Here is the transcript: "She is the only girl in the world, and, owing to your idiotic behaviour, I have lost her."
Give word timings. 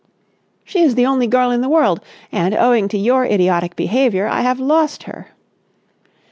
"She 0.63 0.81
is 0.81 0.95
the 0.95 1.05
only 1.05 1.27
girl 1.27 1.51
in 1.51 1.61
the 1.61 1.69
world, 1.69 1.99
and, 2.31 2.55
owing 2.55 2.87
to 2.87 2.97
your 2.97 3.23
idiotic 3.23 3.75
behaviour, 3.75 4.25
I 4.25 4.41
have 4.41 4.59
lost 4.59 5.03
her." 5.03 5.27